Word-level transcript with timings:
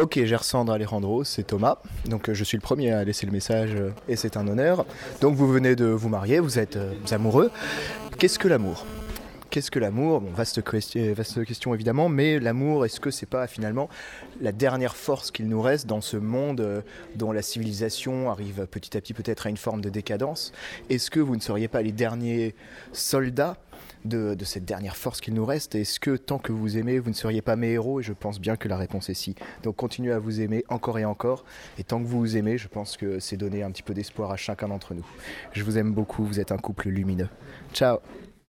Ok, 0.00 0.18
Gersandre 0.24 0.72
Alejandro, 0.72 1.24
c'est 1.24 1.42
Thomas. 1.42 1.76
Donc 2.06 2.30
euh, 2.30 2.34
je 2.34 2.42
suis 2.42 2.56
le 2.56 2.62
premier 2.62 2.92
à 2.92 3.04
laisser 3.04 3.26
le 3.26 3.32
message 3.32 3.74
euh, 3.74 3.90
et 4.08 4.16
c'est 4.16 4.38
un 4.38 4.48
honneur. 4.48 4.86
Donc 5.20 5.34
vous 5.34 5.46
venez 5.46 5.76
de 5.76 5.84
vous 5.84 6.08
marier, 6.08 6.40
vous 6.40 6.58
êtes 6.58 6.76
euh, 6.76 6.94
amoureux. 7.10 7.50
Qu'est-ce 8.18 8.38
que 8.38 8.48
l'amour? 8.48 8.86
Qu'est-ce 9.50 9.72
que 9.72 9.80
l'amour? 9.80 10.20
Bon, 10.20 10.30
vaste, 10.30 10.62
question, 10.62 11.74
évidemment, 11.74 12.08
mais 12.08 12.38
l'amour, 12.38 12.84
est-ce 12.84 13.00
que 13.00 13.10
c'est 13.10 13.26
pas 13.26 13.48
finalement 13.48 13.88
la 14.40 14.52
dernière 14.52 14.94
force 14.94 15.32
qu'il 15.32 15.48
nous 15.48 15.60
reste 15.60 15.88
dans 15.88 16.00
ce 16.00 16.16
monde 16.16 16.84
dont 17.16 17.32
la 17.32 17.42
civilisation 17.42 18.30
arrive 18.30 18.68
petit 18.70 18.96
à 18.96 19.00
petit 19.00 19.12
peut-être 19.12 19.48
à 19.48 19.50
une 19.50 19.56
forme 19.56 19.80
de 19.80 19.88
décadence? 19.88 20.52
Est-ce 20.88 21.10
que 21.10 21.18
vous 21.18 21.34
ne 21.34 21.40
seriez 21.40 21.66
pas 21.66 21.82
les 21.82 21.90
derniers 21.90 22.54
soldats 22.92 23.56
de, 24.04 24.36
cette 24.44 24.64
dernière 24.64 24.96
force 24.96 25.20
qu'il 25.20 25.34
nous 25.34 25.44
reste? 25.44 25.74
Est-ce 25.74 25.98
que 25.98 26.16
tant 26.16 26.38
que 26.38 26.52
vous 26.52 26.78
aimez, 26.78 27.00
vous 27.00 27.10
ne 27.10 27.14
seriez 27.14 27.42
pas 27.42 27.56
mes 27.56 27.72
héros? 27.72 27.98
Et 27.98 28.04
je 28.04 28.12
pense 28.12 28.38
bien 28.38 28.54
que 28.54 28.68
la 28.68 28.76
réponse 28.76 29.10
est 29.10 29.14
si. 29.14 29.34
Donc 29.64 29.74
continuez 29.74 30.12
à 30.12 30.20
vous 30.20 30.40
aimer 30.40 30.64
encore 30.68 31.00
et 31.00 31.04
encore. 31.04 31.44
Et 31.76 31.82
tant 31.82 32.00
que 32.00 32.06
vous 32.06 32.20
vous 32.20 32.36
aimez, 32.36 32.56
je 32.56 32.68
pense 32.68 32.96
que 32.96 33.18
c'est 33.18 33.36
donner 33.36 33.64
un 33.64 33.72
petit 33.72 33.82
peu 33.82 33.94
d'espoir 33.94 34.30
à 34.30 34.36
chacun 34.36 34.68
d'entre 34.68 34.94
nous. 34.94 35.06
Je 35.52 35.64
vous 35.64 35.76
aime 35.76 35.92
beaucoup, 35.92 36.24
vous 36.24 36.38
êtes 36.38 36.52
un 36.52 36.58
couple 36.58 36.88
lumineux. 36.88 37.28
Ciao 37.74 37.98